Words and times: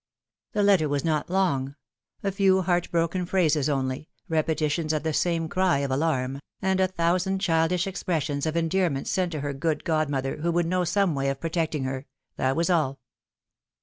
'^ 0.49 0.53
The 0.53 0.63
letter 0.63 0.89
was 0.89 1.05
not 1.05 1.29
long; 1.29 1.75
a 2.23 2.31
few 2.31 2.63
heart 2.63 2.89
broken 2.89 3.23
phrases 3.27 3.69
only, 3.69 4.09
repetitions 4.27 4.93
of 4.93 5.03
the 5.03 5.13
same 5.13 5.47
cry 5.47 5.77
of 5.77 5.91
alarm, 5.91 6.39
and 6.59 6.79
a 6.79 6.87
thousand 6.87 7.37
childish 7.37 7.85
expressions 7.85 8.47
of 8.47 8.57
endearment 8.57 9.07
sent 9.07 9.31
to 9.33 9.41
her 9.41 9.53
good 9.53 9.83
god 9.83 10.09
mother, 10.09 10.37
who 10.37 10.51
would 10.53 10.65
know 10.65 10.85
some 10.85 11.13
way 11.13 11.29
of 11.29 11.39
protecting 11.39 11.83
her— 11.83 12.07
that 12.37 12.55
was 12.55 12.67
all 12.71 12.99